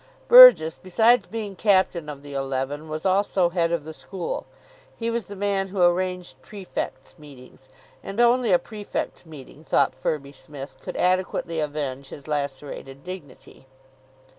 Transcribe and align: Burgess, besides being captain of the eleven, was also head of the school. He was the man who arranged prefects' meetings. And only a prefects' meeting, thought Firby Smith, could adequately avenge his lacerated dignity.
Burgess, 0.27 0.79
besides 0.81 1.27
being 1.27 1.55
captain 1.55 2.09
of 2.09 2.23
the 2.23 2.33
eleven, 2.33 2.89
was 2.89 3.05
also 3.05 3.49
head 3.49 3.71
of 3.71 3.83
the 3.85 3.93
school. 3.93 4.47
He 4.97 5.11
was 5.11 5.27
the 5.27 5.35
man 5.35 5.67
who 5.67 5.79
arranged 5.83 6.41
prefects' 6.41 7.13
meetings. 7.19 7.69
And 8.01 8.19
only 8.19 8.51
a 8.51 8.57
prefects' 8.57 9.27
meeting, 9.27 9.63
thought 9.63 9.93
Firby 9.93 10.31
Smith, 10.31 10.77
could 10.81 10.97
adequately 10.97 11.59
avenge 11.59 12.09
his 12.09 12.27
lacerated 12.27 13.03
dignity. 13.03 13.67